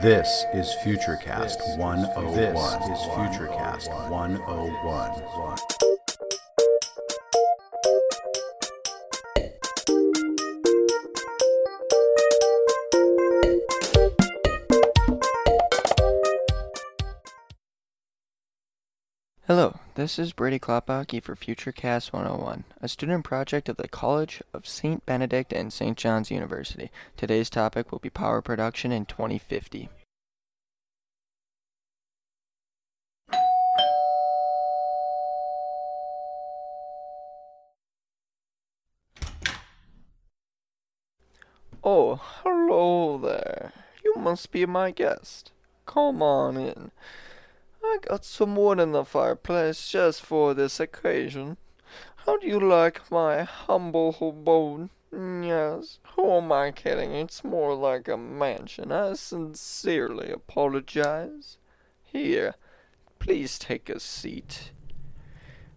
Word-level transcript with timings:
This 0.00 0.44
is 0.54 0.76
Futurecast 0.84 1.76
101. 1.76 2.34
This 2.36 3.00
is 3.00 3.06
Futurecast 3.08 3.88
101. 4.08 5.88
Hello, 19.48 19.80
this 19.94 20.18
is 20.18 20.34
Brady 20.34 20.58
Klopaki 20.58 21.22
for 21.22 21.34
Futurecast 21.34 22.12
101, 22.12 22.64
a 22.82 22.86
student 22.86 23.24
project 23.24 23.70
of 23.70 23.78
the 23.78 23.88
College 23.88 24.42
of 24.52 24.68
St. 24.68 25.06
Benedict 25.06 25.54
and 25.54 25.72
St. 25.72 25.96
John's 25.96 26.30
University. 26.30 26.90
Today's 27.16 27.48
topic 27.48 27.90
will 27.90 27.98
be 27.98 28.10
power 28.10 28.42
production 28.42 28.92
in 28.92 29.06
2050. 29.06 29.88
Oh, 41.84 42.16
hello 42.42 43.18
there. 43.18 43.72
You 44.04 44.16
must 44.16 44.50
be 44.50 44.66
my 44.66 44.90
guest. 44.90 45.52
Come 45.86 46.22
on 46.22 46.56
in. 46.56 46.90
I 47.84 47.98
got 48.02 48.24
some 48.24 48.56
wood 48.56 48.80
in 48.80 48.90
the 48.90 49.04
fireplace 49.04 49.88
just 49.88 50.20
for 50.22 50.54
this 50.54 50.80
occasion. 50.80 51.56
How 52.16 52.36
do 52.36 52.48
you 52.48 52.58
like 52.58 53.10
my 53.12 53.44
humble 53.44 54.16
abode? 54.20 54.90
Yes, 55.12 56.00
who 56.16 56.32
am 56.32 56.50
I 56.50 56.72
kidding? 56.72 57.12
It's 57.12 57.44
more 57.44 57.74
like 57.74 58.08
a 58.08 58.16
mansion. 58.16 58.90
I 58.90 59.14
sincerely 59.14 60.30
apologize. 60.32 61.58
Here, 62.02 62.56
please 63.20 63.56
take 63.56 63.88
a 63.88 64.00
seat. 64.00 64.72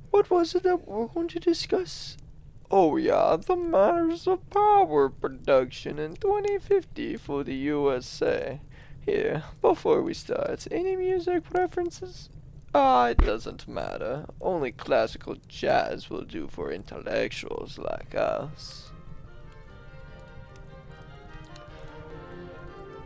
What 0.09 0.31
was 0.31 0.55
it 0.55 0.63
that 0.63 0.87
we're 0.87 1.05
going 1.05 1.27
to 1.29 1.39
discuss? 1.39 2.17
Oh, 2.73 2.95
yeah, 2.95 3.35
the 3.35 3.57
matters 3.57 4.27
of 4.27 4.49
power 4.49 5.09
production 5.09 5.99
in 5.99 6.15
2050 6.15 7.17
for 7.17 7.43
the 7.43 7.53
USA. 7.53 8.61
Here, 9.05 9.43
before 9.61 10.01
we 10.01 10.13
start, 10.13 10.67
any 10.71 10.95
music 10.95 11.43
preferences? 11.43 12.29
Ah, 12.73 13.07
it 13.07 13.17
doesn't 13.17 13.67
matter. 13.67 14.25
Only 14.39 14.71
classical 14.71 15.35
jazz 15.49 16.09
will 16.09 16.21
do 16.23 16.47
for 16.47 16.71
intellectuals 16.71 17.77
like 17.77 18.15
us. 18.15 18.91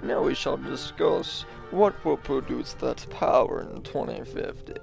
Now 0.03 0.22
we 0.22 0.34
shall 0.34 0.56
discuss 0.56 1.43
what 1.71 2.04
will 2.04 2.16
produce 2.16 2.75
that 2.75 3.06
power 3.10 3.60
in 3.60 3.82
2050. 3.82 4.75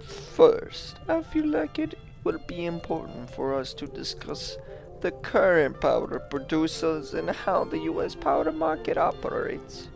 First, 0.00 0.96
I 1.08 1.22
feel 1.22 1.46
like 1.46 1.78
it 1.78 1.98
will 2.24 2.38
be 2.46 2.66
important 2.66 3.30
for 3.30 3.54
us 3.54 3.74
to 3.74 3.86
discuss 3.86 4.56
the 5.00 5.10
current 5.10 5.80
powder 5.80 6.18
producers 6.18 7.14
and 7.14 7.30
how 7.30 7.64
the 7.64 7.78
US 7.80 8.14
powder 8.14 8.52
market 8.52 8.98
operates. 8.98 9.88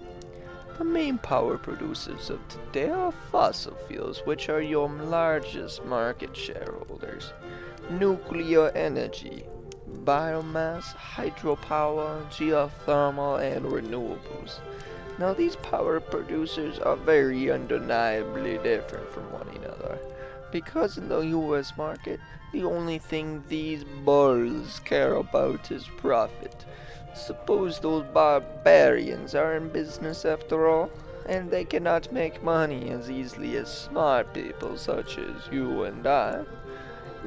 The 0.79 0.85
main 0.85 1.19
power 1.19 1.59
producers 1.59 2.31
of 2.31 2.41
today 2.49 2.91
are 2.91 3.12
fossil 3.31 3.77
fuels, 3.87 4.23
which 4.25 4.49
are 4.49 4.62
your 4.62 4.89
largest 4.89 5.85
market 5.85 6.37
shareholders. 6.37 7.33
Nuclear 7.91 8.71
energy, 8.71 9.45
biomass, 10.05 10.95
hydropower, 10.97 12.25
geothermal, 12.31 13.41
and 13.41 13.65
renewables. 13.67 14.61
Now, 15.19 15.35
these 15.35 15.57
power 15.57 16.01
producers 16.01 16.79
are 16.79 16.97
very 16.97 17.51
undeniably 17.51 18.59
different 18.59 19.09
from 19.11 19.31
one 19.33 19.49
another. 19.49 19.99
Because 20.51 20.99
in 20.99 21.09
the 21.09 21.21
US 21.21 21.77
market, 21.77 22.21
the 22.53 22.65
only 22.65 22.99
thing 22.99 23.43
these 23.49 23.85
bulls 23.85 24.81
care 24.85 25.15
about 25.15 25.71
is 25.71 25.89
profit. 25.97 26.65
Suppose 27.15 27.79
those 27.79 28.05
barbarians 28.13 29.35
are 29.35 29.55
in 29.57 29.69
business 29.69 30.25
after 30.25 30.69
all, 30.69 30.91
and 31.27 31.51
they 31.51 31.65
cannot 31.65 32.13
make 32.13 32.43
money 32.43 32.91
as 32.91 33.11
easily 33.11 33.57
as 33.57 33.73
smart 33.73 34.35
people 34.35 34.77
such 34.77 35.19
as 35.19 35.49
you 35.51 35.85
and 35.85 36.07
I. 36.07 36.43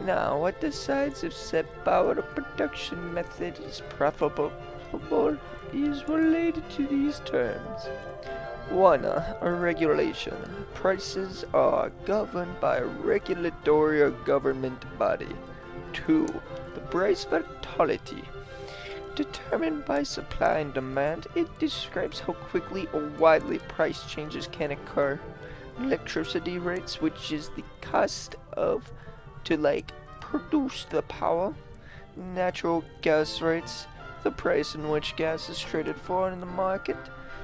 Now, 0.03 0.39
what 0.39 0.59
decides 0.59 1.23
if 1.23 1.33
said 1.33 1.65
power 1.85 2.15
production 2.15 3.13
method 3.13 3.59
is 3.59 3.81
profitable 3.89 4.51
is 5.73 6.07
related 6.07 6.69
to 6.71 6.87
these 6.87 7.19
terms. 7.21 7.87
1. 8.69 9.05
Uh, 9.05 9.37
a 9.41 9.51
regulation. 9.51 10.35
Prices 10.73 11.45
are 11.53 11.91
governed 12.05 12.59
by 12.59 12.77
a 12.77 12.85
regulatory 12.85 14.01
or 14.01 14.11
government 14.11 14.83
body. 14.97 15.35
2. 15.93 16.27
The 16.73 16.81
price 16.81 17.25
volatility. 17.25 18.23
Determined 19.15 19.85
by 19.85 20.03
supply 20.03 20.59
and 20.59 20.73
demand, 20.73 21.27
it 21.35 21.59
describes 21.59 22.19
how 22.19 22.33
quickly 22.33 22.87
or 22.91 23.07
widely 23.17 23.59
price 23.59 24.03
changes 24.05 24.47
can 24.47 24.71
occur. 24.71 25.19
Electricity 25.79 26.57
rates, 26.57 27.01
which 27.01 27.31
is 27.31 27.49
the 27.49 27.63
cost 27.81 28.35
of 28.53 28.91
to 29.45 29.57
like 29.57 29.91
produce 30.19 30.85
the 30.89 31.01
power. 31.03 31.53
Natural 32.15 32.83
gas 33.01 33.41
rates, 33.41 33.87
the 34.23 34.31
price 34.31 34.75
in 34.75 34.89
which 34.89 35.15
gas 35.15 35.49
is 35.49 35.59
traded 35.59 35.95
for 35.95 36.29
in 36.29 36.39
the 36.39 36.45
market. 36.45 36.97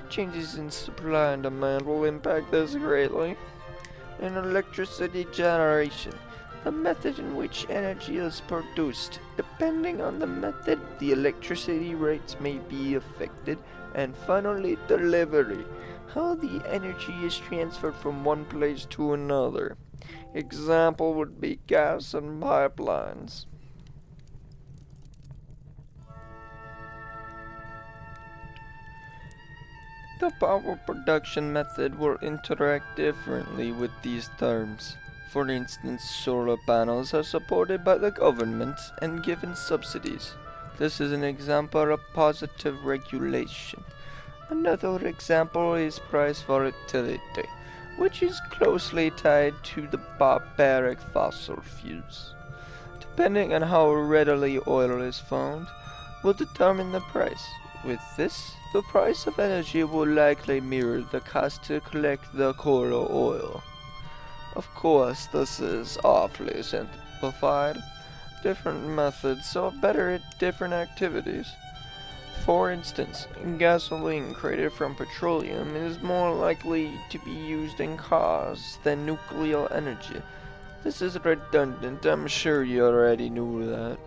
Changes 0.10 0.56
in 0.56 0.70
supply 0.70 1.34
and 1.34 1.44
demand 1.44 1.84
will 1.84 2.04
impact 2.04 2.52
this 2.52 2.76
greatly. 2.76 3.38
In 4.20 4.36
electricity 4.36 5.26
generation, 5.32 6.14
the 6.64 6.72
method 6.72 7.18
in 7.18 7.36
which 7.36 7.66
energy 7.70 8.18
is 8.18 8.42
produced. 8.42 9.20
Depending 9.36 10.02
on 10.02 10.20
the 10.20 10.28
method, 10.28 10.80
the 11.00 11.12
electricity 11.12 11.96
rates 11.96 12.36
may 12.40 12.58
be 12.70 12.96
affected. 12.96 13.58
And 13.96 14.16
finally, 14.16 14.78
delivery, 14.88 15.66
how 16.14 16.36
the 16.36 16.62
energy 16.68 17.14
is 17.24 17.38
transferred 17.38 17.96
from 17.96 18.24
one 18.24 18.46
place 18.46 18.86
to 18.92 19.14
another. 19.14 19.78
Example 20.34 21.14
would 21.14 21.40
be 21.40 21.60
gas 21.68 22.14
and 22.14 22.42
pipelines. 22.42 23.46
The 30.20 30.32
power 30.40 30.80
production 30.86 31.52
method 31.52 31.98
will 31.98 32.18
interact 32.22 32.96
differently 32.96 33.72
with 33.72 33.92
these 34.04 34.30
terms. 34.38 34.96
For 35.32 35.50
instance, 35.50 36.04
solar 36.04 36.58
panels 36.68 37.14
are 37.14 37.24
supported 37.24 37.84
by 37.84 37.98
the 37.98 38.12
government 38.12 38.78
and 39.02 39.24
given 39.24 39.56
subsidies. 39.56 40.36
This 40.78 41.02
is 41.02 41.12
an 41.12 41.24
example 41.24 41.92
of 41.92 42.02
positive 42.14 42.86
regulation. 42.86 43.84
Another 44.52 45.08
example 45.08 45.76
is 45.76 45.98
price 45.98 46.42
volatility, 46.42 47.48
which 47.98 48.22
is 48.22 48.42
closely 48.50 49.10
tied 49.10 49.54
to 49.64 49.88
the 49.88 49.98
barbaric 50.20 51.00
fossil 51.00 51.62
fuels. 51.62 52.36
Depending 53.00 53.54
on 53.54 53.62
how 53.62 53.94
readily 53.94 54.60
oil 54.68 55.02
is 55.02 55.20
found, 55.20 55.68
will 56.22 56.34
determine 56.34 56.92
the 56.92 57.00
price. 57.00 57.48
With 57.86 58.02
this, 58.18 58.52
the 58.74 58.82
price 58.82 59.26
of 59.26 59.40
energy 59.40 59.86
will 59.86 60.08
likely 60.08 60.60
mirror 60.60 61.02
the 61.02 61.22
cost 61.22 61.64
to 61.64 61.80
collect 61.80 62.26
the 62.36 62.54
coal 62.56 62.94
oil. 63.10 63.64
Of 64.58 64.68
course, 64.76 65.28
this 65.28 65.62
is 65.62 65.98
awfully 66.04 66.62
simplified. 66.62 67.78
Different 68.44 68.86
methods 68.86 69.56
are 69.56 69.72
better 69.72 70.10
at 70.10 70.40
different 70.40 70.74
activities. 70.74 71.48
For 72.52 72.70
instance, 72.70 73.28
gasoline 73.58 74.34
created 74.34 74.74
from 74.74 74.94
petroleum 74.94 75.74
is 75.74 76.02
more 76.02 76.36
likely 76.36 76.92
to 77.10 77.18
be 77.20 77.32
used 77.32 77.80
in 77.80 77.96
cars 77.96 78.78
than 78.84 79.06
nuclear 79.06 79.72
energy. 79.72 80.22
This 80.84 81.02
is 81.02 81.18
redundant, 81.24 82.06
I'm 82.06 82.28
sure 82.28 82.66
you 82.66 82.84
already 82.86 83.30
knew 83.30 83.66
that. 83.68 83.98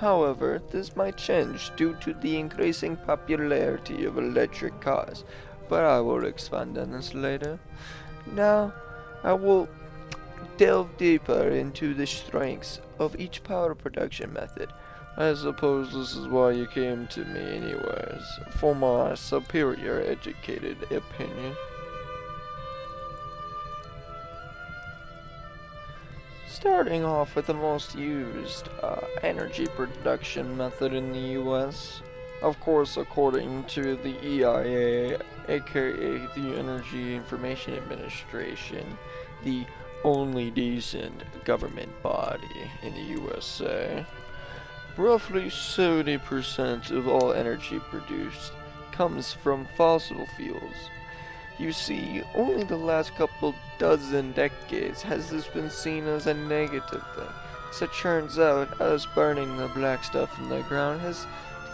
However, 0.00 0.60
this 0.72 0.96
might 0.96 1.16
change 1.16 1.70
due 1.76 1.94
to 2.00 2.12
the 2.12 2.40
increasing 2.40 2.96
popularity 2.96 4.04
of 4.04 4.18
electric 4.18 4.80
cars, 4.80 5.22
but 5.68 5.84
I 5.84 6.00
will 6.00 6.24
expand 6.24 6.78
on 6.78 6.90
this 6.90 7.14
later. 7.14 7.60
Now, 8.26 8.74
I 9.22 9.34
will 9.34 9.68
delve 10.56 10.96
deeper 10.96 11.50
into 11.50 11.94
the 11.94 12.08
strengths 12.08 12.80
of 12.98 13.14
each 13.20 13.44
power 13.44 13.76
production 13.76 14.32
method. 14.32 14.72
I 15.16 15.34
suppose 15.34 15.92
this 15.92 16.16
is 16.16 16.26
why 16.26 16.52
you 16.52 16.66
came 16.66 17.06
to 17.08 17.24
me 17.26 17.40
anyways, 17.40 18.40
for 18.56 18.74
my 18.74 19.14
superior 19.14 20.00
educated 20.00 20.90
opinion. 20.90 21.54
Starting 26.48 27.04
off 27.04 27.36
with 27.36 27.46
the 27.46 27.54
most 27.54 27.94
used 27.94 28.68
uh, 28.82 29.00
energy 29.22 29.66
production 29.66 30.56
method 30.56 30.94
in 30.94 31.12
the 31.12 31.40
US, 31.42 32.00
of 32.40 32.58
course, 32.60 32.96
according 32.96 33.64
to 33.64 33.96
the 33.96 34.16
EIA, 34.24 35.20
aka 35.48 36.26
the 36.34 36.56
Energy 36.58 37.14
Information 37.14 37.74
Administration, 37.74 38.96
the 39.44 39.66
only 40.04 40.50
decent 40.50 41.22
government 41.44 41.90
body 42.02 42.70
in 42.82 42.94
the 42.94 43.22
USA. 43.22 44.06
Roughly 44.96 45.44
70% 45.44 46.90
of 46.90 47.08
all 47.08 47.32
energy 47.32 47.78
produced 47.78 48.52
comes 48.90 49.32
from 49.32 49.66
fossil 49.76 50.26
fuels. 50.36 50.90
You 51.58 51.72
see, 51.72 52.22
only 52.34 52.64
the 52.64 52.76
last 52.76 53.14
couple 53.14 53.54
dozen 53.78 54.32
decades 54.32 55.02
has 55.02 55.30
this 55.30 55.46
been 55.46 55.70
seen 55.70 56.06
as 56.06 56.26
a 56.26 56.34
negative 56.34 57.04
thing. 57.14 57.28
As 57.70 57.80
it 57.80 57.90
turns 57.94 58.38
out, 58.38 58.80
us 58.80 59.06
burning 59.14 59.56
the 59.56 59.68
black 59.68 60.04
stuff 60.04 60.38
in 60.38 60.50
the 60.50 60.60
ground 60.62 61.00
has 61.00 61.26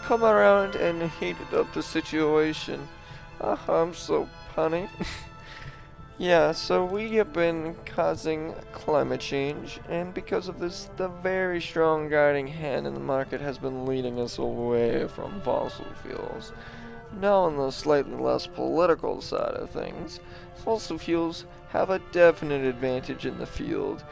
come 0.03 0.23
around 0.23 0.75
and 0.75 1.11
heated 1.11 1.53
up 1.53 1.73
the 1.73 1.83
situation. 1.83 2.87
Ah, 3.41 3.59
I'm 3.67 3.93
so 3.93 4.29
punny. 4.55 4.87
Yeah, 6.19 6.51
so 6.51 6.83
we 6.83 7.15
have 7.15 7.31
been 7.31 7.77
causing 7.85 8.53
climate 8.73 9.21
change, 9.21 9.79
and 9.87 10.13
because 10.13 10.49
of 10.49 10.59
this, 10.59 10.89
the 10.97 11.07
very 11.07 11.61
strong 11.61 12.09
guiding 12.09 12.47
hand 12.47 12.85
in 12.85 12.93
the 12.93 12.99
market 12.99 13.39
has 13.39 13.57
been 13.57 13.85
leading 13.85 14.19
us 14.19 14.37
away 14.37 15.07
from 15.07 15.39
fossil 15.39 15.85
fuels. 16.03 16.51
Now, 17.17 17.43
on 17.43 17.55
the 17.55 17.71
slightly 17.71 18.17
less 18.17 18.47
political 18.47 19.21
side 19.21 19.53
of 19.53 19.69
things, 19.69 20.19
fossil 20.55 20.97
fuels 20.97 21.45
have 21.69 21.89
a 21.89 22.01
definite 22.11 22.65
advantage 22.65 23.25
in 23.25 23.37
the 23.37 23.45
field, 23.45 24.03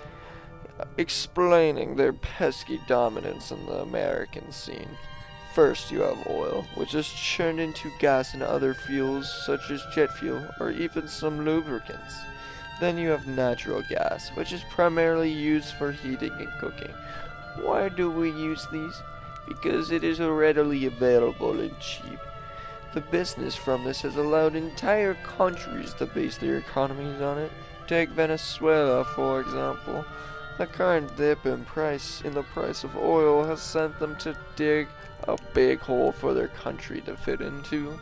explaining 0.97 1.97
their 1.97 2.13
pesky 2.13 2.79
dominance 2.87 3.51
in 3.51 3.65
the 3.65 3.81
American 3.81 4.49
scene. 4.53 4.97
First, 5.57 5.89
you 5.89 6.01
have 6.01 6.27
oil, 6.27 6.67
which 6.75 6.93
is 6.93 7.09
churned 7.09 7.59
into 7.59 7.91
gas 7.97 8.35
and 8.35 8.43
other 8.43 8.75
fuels 8.75 9.27
such 9.43 9.71
as 9.71 9.83
jet 9.91 10.15
fuel 10.15 10.45
or 10.59 10.69
even 10.69 11.07
some 11.07 11.43
lubricants. 11.43 12.13
Then 12.79 12.95
you 12.99 13.09
have 13.09 13.25
natural 13.25 13.81
gas, 13.89 14.29
which 14.35 14.53
is 14.53 14.63
primarily 14.69 15.31
used 15.31 15.73
for 15.73 15.91
heating 15.91 16.33
and 16.33 16.51
cooking. 16.59 16.93
Why 17.55 17.89
do 17.89 18.11
we 18.11 18.29
use 18.29 18.67
these? 18.71 19.01
Because 19.47 19.89
it 19.89 20.03
is 20.03 20.19
readily 20.19 20.85
available 20.85 21.59
and 21.59 21.79
cheap. 21.79 22.19
The 22.93 23.01
business 23.01 23.55
from 23.55 23.83
this 23.83 24.03
has 24.03 24.15
allowed 24.15 24.55
entire 24.55 25.15
countries 25.15 25.91
to 25.95 26.05
base 26.05 26.37
their 26.37 26.57
economies 26.57 27.19
on 27.19 27.39
it. 27.39 27.51
Take 27.87 28.09
Venezuela, 28.09 29.03
for 29.05 29.41
example. 29.41 30.05
The 30.59 30.67
current 30.67 31.17
dip 31.17 31.47
in 31.47 31.65
price 31.65 32.21
in 32.21 32.35
the 32.35 32.43
price 32.43 32.83
of 32.83 32.95
oil 32.95 33.43
has 33.45 33.59
sent 33.59 33.97
them 33.97 34.15
to 34.17 34.37
dig 34.55 34.87
a 35.23 35.37
big 35.53 35.79
hole 35.79 36.11
for 36.11 36.33
their 36.33 36.47
country 36.49 37.01
to 37.01 37.15
fit 37.17 37.41
into. 37.41 37.99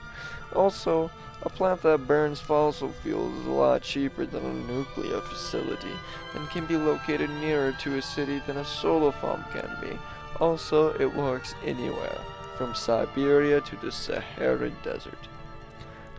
Also, 0.54 1.12
a 1.44 1.50
plant 1.50 1.82
that 1.84 2.08
burns 2.08 2.40
fossil 2.40 2.92
fuels 3.04 3.34
is 3.40 3.46
a 3.46 3.52
lot 3.52 3.82
cheaper 3.82 4.26
than 4.26 4.46
a 4.46 4.54
nuclear 4.72 5.22
facility 5.22 5.92
and 6.34 6.50
can 6.50 6.66
be 6.66 6.78
located 6.78 7.30
nearer 7.30 7.72
to 7.74 7.98
a 7.98 8.02
city 8.02 8.42
than 8.48 8.58
a 8.58 8.66
solar 8.66 9.12
farm 9.12 9.44
can 9.52 9.70
be. 9.82 9.98
Also, 10.40 10.94
it 11.00 11.14
works 11.14 11.54
anywhere, 11.64 12.18
from 12.58 12.74
Siberia 12.74 13.62
to 13.62 13.76
the 13.78 13.92
Saharan 13.92 14.76
Desert. 14.84 15.28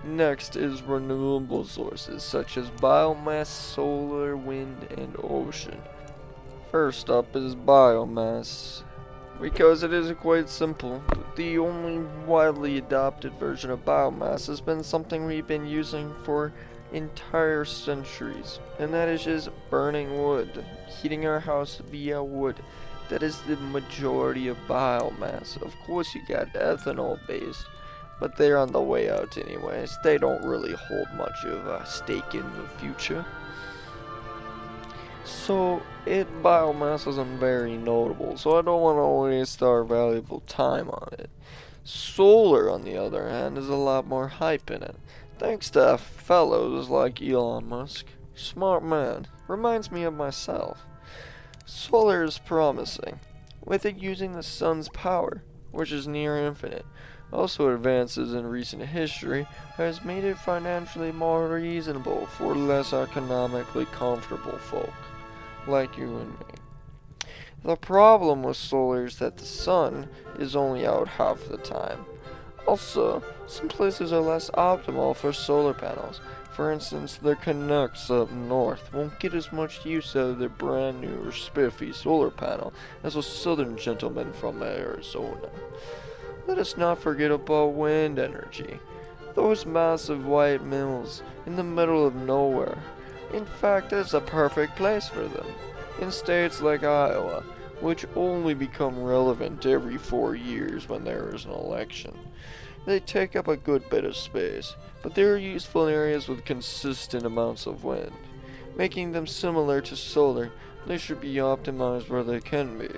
Next 0.04 0.54
is 0.54 0.82
renewable 0.82 1.64
sources 1.64 2.22
such 2.22 2.56
as 2.56 2.70
biomass, 2.70 3.46
solar, 3.46 4.36
wind, 4.36 4.86
and 4.96 5.16
ocean. 5.22 5.80
First 6.70 7.10
up 7.10 7.34
is 7.34 7.56
biomass 7.56 8.82
because 9.40 9.82
it 9.82 9.92
is 9.92 10.10
quite 10.12 10.48
simple. 10.48 11.02
The 11.36 11.58
only 11.58 12.06
widely 12.26 12.78
adopted 12.78 13.34
version 13.34 13.70
of 13.70 13.84
biomass 13.84 14.46
has 14.46 14.60
been 14.60 14.82
something 14.82 15.26
we've 15.26 15.46
been 15.46 15.66
using 15.66 16.14
for 16.24 16.52
entire 16.92 17.64
centuries, 17.64 18.58
and 18.78 18.92
that 18.94 19.08
is 19.08 19.24
just 19.24 19.50
burning 19.70 20.22
wood, 20.22 20.64
heating 20.88 21.26
our 21.26 21.40
house 21.40 21.80
via 21.90 22.22
wood. 22.22 22.56
That 23.08 23.22
is 23.22 23.40
the 23.42 23.56
majority 23.56 24.48
of 24.48 24.56
biomass. 24.66 25.60
Of 25.62 25.76
course, 25.86 26.14
you 26.14 26.22
got 26.26 26.52
ethanol 26.54 27.24
based, 27.26 27.66
but 28.18 28.36
they're 28.36 28.58
on 28.58 28.72
the 28.72 28.80
way 28.80 29.10
out 29.10 29.36
anyways. 29.38 29.96
They 30.02 30.18
don't 30.18 30.44
really 30.44 30.72
hold 30.72 31.06
much 31.16 31.44
of 31.44 31.66
a 31.66 31.86
stake 31.86 32.34
in 32.34 32.42
the 32.56 32.68
future. 32.78 33.24
So, 35.26 35.82
it 36.06 36.28
biomass 36.40 37.08
isn't 37.08 37.38
very 37.38 37.76
notable, 37.76 38.36
so 38.36 38.56
I 38.56 38.62
don't 38.62 38.80
want 38.80 38.98
to 38.98 39.36
waste 39.36 39.60
our 39.60 39.82
valuable 39.82 40.40
time 40.46 40.88
on 40.88 41.08
it. 41.18 41.30
Solar, 41.82 42.70
on 42.70 42.82
the 42.82 42.96
other 42.96 43.28
hand, 43.28 43.58
is 43.58 43.68
a 43.68 43.74
lot 43.74 44.06
more 44.06 44.28
hype 44.28 44.70
in 44.70 44.84
it, 44.84 44.94
thanks 45.38 45.68
to 45.70 45.98
fellows 45.98 46.88
like 46.88 47.20
Elon 47.20 47.68
Musk. 47.68 48.06
Smart 48.34 48.84
man. 48.84 49.26
Reminds 49.48 49.90
me 49.90 50.04
of 50.04 50.14
myself. 50.14 50.86
Solar 51.64 52.22
is 52.22 52.38
promising, 52.38 53.18
with 53.64 53.84
it 53.84 53.98
using 53.98 54.32
the 54.32 54.44
sun's 54.44 54.88
power, 54.90 55.42
which 55.72 55.90
is 55.90 56.06
near 56.06 56.36
infinite. 56.36 56.86
Also, 57.32 57.74
advances 57.74 58.34
in 58.34 58.46
recent 58.46 58.82
history 58.82 59.46
has 59.76 60.04
made 60.04 60.24
it 60.24 60.38
financially 60.38 61.12
more 61.12 61.48
reasonable 61.48 62.26
for 62.26 62.54
less 62.54 62.92
economically 62.92 63.86
comfortable 63.86 64.58
folk 64.58 64.92
like 65.66 65.98
you 65.98 66.16
and 66.16 66.30
me. 66.30 66.54
The 67.64 67.76
problem 67.76 68.44
with 68.44 68.56
solar 68.56 69.06
is 69.06 69.18
that 69.18 69.38
the 69.38 69.44
sun 69.44 70.08
is 70.38 70.54
only 70.54 70.86
out 70.86 71.08
half 71.08 71.48
the 71.48 71.56
time. 71.56 72.06
Also, 72.66 73.22
some 73.46 73.68
places 73.68 74.12
are 74.12 74.20
less 74.20 74.50
optimal 74.50 75.16
for 75.16 75.32
solar 75.32 75.74
panels. 75.74 76.20
For 76.52 76.72
instance, 76.72 77.16
the 77.16 77.36
Canucks 77.36 78.10
up 78.10 78.30
north 78.30 78.92
won't 78.92 79.20
get 79.20 79.34
as 79.34 79.52
much 79.52 79.84
use 79.84 80.16
out 80.16 80.30
of 80.30 80.38
their 80.38 80.48
brand 80.48 81.00
new 81.00 81.30
spiffy 81.30 81.92
solar 81.92 82.30
panel 82.30 82.72
as 83.02 83.14
a 83.14 83.22
southern 83.22 83.76
gentleman 83.76 84.32
from 84.32 84.62
Arizona. 84.62 85.50
Let 86.46 86.58
us 86.58 86.76
not 86.76 86.98
forget 86.98 87.30
about 87.30 87.74
wind 87.74 88.18
energy. 88.18 88.78
Those 89.34 89.66
massive 89.66 90.26
white 90.26 90.62
mills 90.64 91.22
in 91.44 91.56
the 91.56 91.64
middle 91.64 92.06
of 92.06 92.14
nowhere 92.14 92.78
in 93.32 93.44
fact, 93.44 93.92
it's 93.92 94.14
a 94.14 94.20
perfect 94.20 94.76
place 94.76 95.08
for 95.08 95.26
them. 95.26 95.46
In 96.00 96.12
states 96.12 96.62
like 96.62 96.84
Iowa, 96.84 97.42
which 97.80 98.06
only 98.14 98.54
become 98.54 99.02
relevant 99.02 99.66
every 99.66 99.98
four 99.98 100.34
years 100.34 100.88
when 100.88 101.04
there 101.04 101.34
is 101.34 101.44
an 101.44 101.50
election. 101.50 102.16
They 102.84 103.00
take 103.00 103.34
up 103.34 103.48
a 103.48 103.56
good 103.56 103.90
bit 103.90 104.04
of 104.04 104.16
space, 104.16 104.76
but 105.02 105.14
they 105.14 105.24
are 105.24 105.36
useful 105.36 105.88
in 105.88 105.94
areas 105.94 106.28
with 106.28 106.44
consistent 106.44 107.26
amounts 107.26 107.66
of 107.66 107.82
wind. 107.82 108.12
Making 108.76 109.12
them 109.12 109.26
similar 109.26 109.80
to 109.82 109.96
solar, 109.96 110.52
they 110.86 110.98
should 110.98 111.20
be 111.20 111.34
optimized 111.34 112.08
where 112.08 112.22
they 112.22 112.40
can 112.40 112.78
be. 112.78 112.88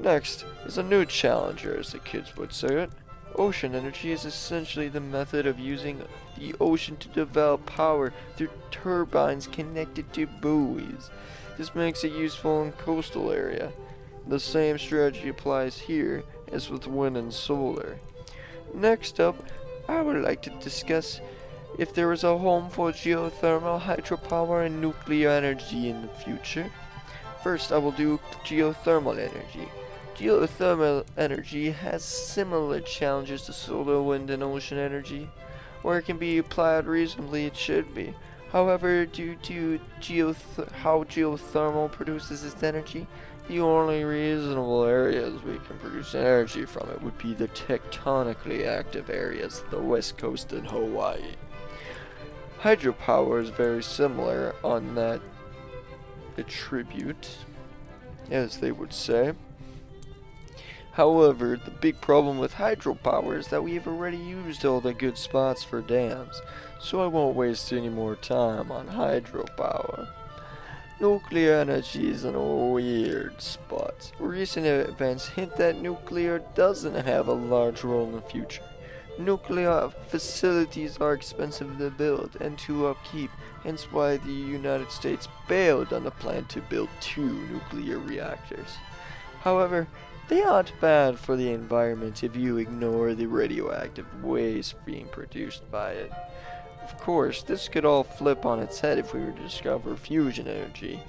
Next 0.00 0.44
is 0.66 0.76
a 0.78 0.82
new 0.82 1.04
challenger, 1.04 1.78
as 1.78 1.92
the 1.92 1.98
kids 1.98 2.36
would 2.36 2.52
say 2.52 2.82
it. 2.82 2.90
Ocean 3.36 3.74
energy 3.74 4.12
is 4.12 4.24
essentially 4.24 4.88
the 4.88 5.00
method 5.00 5.46
of 5.46 5.58
using 5.58 6.02
the 6.38 6.54
ocean 6.60 6.96
to 6.98 7.08
develop 7.08 7.66
power 7.66 8.12
through 8.36 8.50
turbines 8.70 9.46
connected 9.46 10.12
to 10.12 10.26
buoys. 10.26 11.10
This 11.56 11.74
makes 11.74 12.04
it 12.04 12.12
useful 12.12 12.62
in 12.62 12.72
coastal 12.72 13.30
area. 13.30 13.72
The 14.26 14.40
same 14.40 14.78
strategy 14.78 15.28
applies 15.28 15.78
here 15.78 16.22
as 16.52 16.70
with 16.70 16.86
wind 16.86 17.16
and 17.16 17.32
solar. 17.32 17.98
Next 18.72 19.20
up, 19.20 19.36
I 19.88 20.00
would 20.00 20.22
like 20.22 20.42
to 20.42 20.50
discuss 20.60 21.20
if 21.78 21.92
there 21.92 22.12
is 22.12 22.24
a 22.24 22.38
home 22.38 22.70
for 22.70 22.92
geothermal, 22.92 23.80
hydropower, 23.80 24.64
and 24.64 24.80
nuclear 24.80 25.30
energy 25.30 25.88
in 25.88 26.02
the 26.02 26.08
future. 26.08 26.70
First, 27.42 27.72
I 27.72 27.78
will 27.78 27.92
do 27.92 28.20
geothermal 28.44 29.18
energy. 29.18 29.68
Geothermal 30.16 31.04
energy 31.18 31.72
has 31.72 32.04
similar 32.04 32.80
challenges 32.80 33.42
to 33.42 33.52
solar, 33.52 34.00
wind, 34.00 34.30
and 34.30 34.42
ocean 34.42 34.78
energy. 34.78 35.28
Where 35.82 35.98
it 35.98 36.04
can 36.04 36.18
be 36.18 36.38
applied 36.38 36.86
reasonably, 36.86 37.46
it 37.46 37.56
should 37.56 37.94
be. 37.94 38.14
However, 38.52 39.04
due 39.06 39.34
to 39.34 39.80
geoth- 40.00 40.70
how 40.70 41.02
geothermal 41.04 41.90
produces 41.90 42.44
its 42.44 42.62
energy, 42.62 43.08
the 43.48 43.60
only 43.60 44.04
reasonable 44.04 44.84
areas 44.84 45.42
we 45.42 45.58
can 45.58 45.78
produce 45.78 46.14
energy 46.14 46.64
from 46.64 46.88
it 46.90 47.02
would 47.02 47.18
be 47.18 47.34
the 47.34 47.48
tectonically 47.48 48.66
active 48.66 49.10
areas, 49.10 49.64
the 49.70 49.80
west 49.80 50.16
coast 50.16 50.52
and 50.52 50.68
Hawaii. 50.68 51.34
Hydropower 52.62 53.42
is 53.42 53.50
very 53.50 53.82
similar 53.82 54.54
on 54.62 54.94
that 54.94 55.20
attribute, 56.38 57.28
as 58.30 58.58
they 58.58 58.72
would 58.72 58.94
say. 58.94 59.34
However, 60.94 61.56
the 61.56 61.72
big 61.72 62.00
problem 62.00 62.38
with 62.38 62.54
hydropower 62.54 63.36
is 63.36 63.48
that 63.48 63.64
we 63.64 63.74
have 63.74 63.88
already 63.88 64.16
used 64.16 64.64
all 64.64 64.80
the 64.80 64.94
good 64.94 65.18
spots 65.18 65.64
for 65.64 65.80
dams, 65.80 66.40
so 66.80 67.02
I 67.02 67.08
won't 67.08 67.34
waste 67.34 67.72
any 67.72 67.88
more 67.88 68.14
time 68.14 68.70
on 68.70 68.86
hydropower. 68.86 70.08
Nuclear 71.00 71.54
energy 71.54 72.08
is 72.08 72.24
in 72.24 72.36
a 72.36 72.40
weird 72.40 73.42
spot. 73.42 74.12
Recent 74.20 74.66
events 74.66 75.28
hint 75.28 75.56
that 75.56 75.82
nuclear 75.82 76.38
doesn't 76.54 77.04
have 77.04 77.26
a 77.26 77.32
large 77.32 77.82
role 77.82 78.06
in 78.06 78.12
the 78.12 78.22
future. 78.22 78.62
Nuclear 79.18 79.90
facilities 80.08 80.98
are 80.98 81.12
expensive 81.12 81.76
to 81.78 81.90
build 81.90 82.36
and 82.40 82.56
to 82.60 82.86
upkeep, 82.86 83.32
hence 83.64 83.90
why 83.90 84.18
the 84.18 84.32
United 84.32 84.92
States 84.92 85.26
bailed 85.48 85.92
on 85.92 86.04
the 86.04 86.12
plan 86.12 86.44
to 86.46 86.60
build 86.60 86.88
two 87.00 87.48
nuclear 87.48 87.98
reactors. 87.98 88.76
However, 89.40 89.88
they 90.28 90.42
aren't 90.42 90.80
bad 90.80 91.18
for 91.18 91.36
the 91.36 91.52
environment 91.52 92.24
if 92.24 92.34
you 92.34 92.56
ignore 92.56 93.14
the 93.14 93.26
radioactive 93.26 94.06
waste 94.22 94.74
being 94.84 95.06
produced 95.08 95.70
by 95.70 95.90
it. 95.92 96.12
Of 96.82 96.98
course, 96.98 97.42
this 97.42 97.68
could 97.68 97.84
all 97.84 98.04
flip 98.04 98.44
on 98.44 98.60
its 98.60 98.80
head 98.80 98.98
if 98.98 99.14
we 99.14 99.20
were 99.20 99.32
to 99.32 99.42
discover 99.42 99.96
fusion 99.96 100.46
energy, 100.46 101.00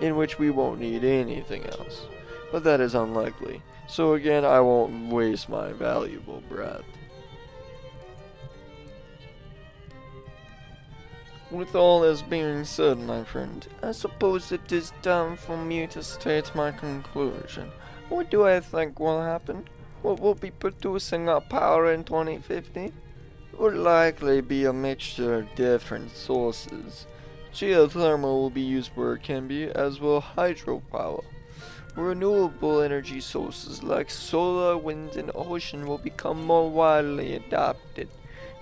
in 0.00 0.16
which 0.16 0.38
we 0.38 0.50
won't 0.50 0.80
need 0.80 1.04
anything 1.04 1.64
else. 1.66 2.06
But 2.52 2.64
that 2.64 2.80
is 2.80 2.94
unlikely, 2.94 3.62
so 3.88 4.14
again, 4.14 4.44
I 4.44 4.60
won't 4.60 5.12
waste 5.12 5.48
my 5.48 5.72
valuable 5.72 6.42
breath. 6.48 6.84
With 11.50 11.74
all 11.76 12.00
this 12.00 12.22
being 12.22 12.64
said, 12.64 12.98
my 12.98 13.22
friend, 13.22 13.66
I 13.82 13.92
suppose 13.92 14.50
it 14.50 14.72
is 14.72 14.92
time 15.02 15.36
for 15.36 15.56
me 15.56 15.86
to 15.88 16.02
state 16.02 16.52
my 16.54 16.72
conclusion. 16.72 17.70
What 18.08 18.30
do 18.30 18.44
I 18.46 18.60
think 18.60 19.00
will 19.00 19.22
happen? 19.22 19.68
What 20.02 20.20
will 20.20 20.36
be 20.36 20.52
producing 20.52 21.28
our 21.28 21.40
power 21.40 21.92
in 21.92 22.04
2050? 22.04 22.84
It 22.84 22.92
Will 23.58 23.74
likely 23.74 24.40
be 24.40 24.64
a 24.64 24.72
mixture 24.72 25.34
of 25.34 25.54
different 25.56 26.12
sources. 26.12 27.06
Geothermal 27.52 28.22
will 28.22 28.50
be 28.50 28.60
used 28.60 28.92
where 28.94 29.14
it 29.14 29.24
can 29.24 29.48
be, 29.48 29.64
as 29.64 29.98
will 29.98 30.22
hydropower. 30.22 31.24
Renewable 31.96 32.80
energy 32.80 33.20
sources 33.20 33.82
like 33.82 34.10
solar, 34.10 34.76
wind, 34.76 35.16
and 35.16 35.32
ocean 35.34 35.86
will 35.86 35.98
become 35.98 36.44
more 36.44 36.70
widely 36.70 37.34
adopted. 37.34 38.08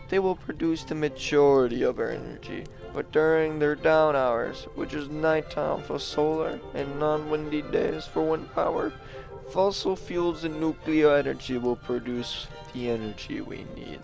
They 0.09 0.21
will 0.21 0.37
produce 0.37 0.85
the 0.85 0.95
majority 0.95 1.83
of 1.83 1.99
our 1.99 2.11
energy, 2.11 2.65
but 2.95 3.11
during 3.11 3.59
their 3.59 3.75
down 3.75 4.15
hours, 4.15 4.69
which 4.75 4.95
is 4.95 5.09
nighttime 5.09 5.83
for 5.83 5.99
solar 5.99 6.61
and 6.73 7.01
non 7.01 7.29
windy 7.29 7.63
days 7.63 8.07
for 8.07 8.23
wind 8.23 8.55
power, 8.55 8.93
Fossil 9.51 9.97
fuels 9.97 10.45
and 10.45 10.61
nuclear 10.61 11.15
energy 11.17 11.59
will 11.59 11.77
produce 11.77 12.47
the 12.73 12.91
energy 12.91 13.41
we 13.41 13.65
need. 13.77 14.01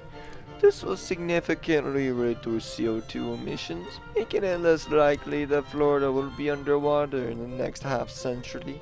This 0.61 0.83
will 0.83 0.97
significantly 0.97 2.11
reduce 2.11 2.77
CO2 2.77 3.39
emissions, 3.39 3.89
making 4.15 4.45
it 4.45 4.61
less 4.61 4.89
likely 4.91 5.47
that 5.47 5.67
Florida 5.67 6.13
will 6.13 6.31
be 6.37 6.51
underwater 6.51 7.31
in 7.31 7.39
the 7.39 7.57
next 7.57 7.83
half 7.83 8.11
century. 8.11 8.81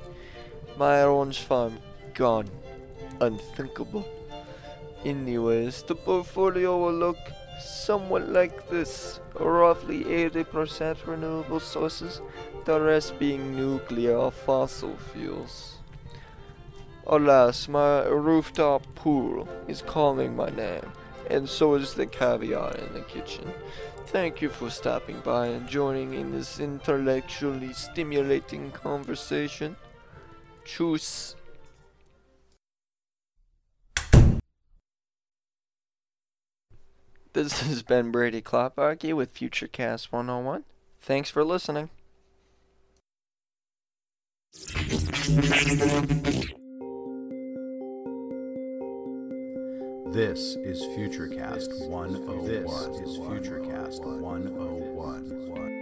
My 0.77 1.03
orange 1.03 1.39
farm, 1.39 1.79
gone. 2.13 2.49
Unthinkable. 3.21 4.07
Anyways, 5.05 5.83
the 5.83 5.95
portfolio 5.95 6.77
will 6.77 6.93
look 6.93 7.17
somewhat 7.59 8.29
like 8.29 8.69
this 8.69 9.19
roughly 9.39 10.03
80% 10.03 11.07
renewable 11.07 11.59
sources, 11.59 12.21
the 12.65 12.79
rest 12.79 13.17
being 13.19 13.55
nuclear 13.55 14.15
or 14.17 14.31
fossil 14.31 14.95
fuels. 15.13 15.78
Alas, 17.11 17.67
my 17.67 18.05
rooftop 18.05 18.83
pool 18.93 19.49
is 19.67 19.81
calling 19.81 20.35
my 20.35 20.51
name, 20.51 20.91
and 21.27 21.49
so 21.49 21.73
is 21.73 21.95
the 21.95 22.05
caviar 22.05 22.71
in 22.75 22.93
the 22.93 23.01
kitchen. 23.01 23.51
Thank 24.05 24.43
you 24.43 24.49
for 24.49 24.69
stopping 24.69 25.19
by 25.21 25.47
and 25.47 25.67
joining 25.67 26.13
in 26.13 26.31
this 26.31 26.59
intellectually 26.59 27.73
stimulating 27.73 28.69
conversation. 28.69 29.75
Choose. 30.65 31.35
This 37.33 37.61
has 37.61 37.81
been 37.81 38.11
Brady 38.11 38.43
Klopaki 38.43 39.15
with 39.15 39.33
Futurecast 39.33 40.11
101. 40.11 40.63
Thanks 40.99 41.31
for 41.31 41.43
listening. 41.43 41.89
This 50.11 50.55
is 50.63 50.81
Futurecast 50.97 51.87
101. 51.87 52.47
This 52.47 52.99
is 52.99 53.19
Futurecast 53.19 54.03
101. 54.03 55.78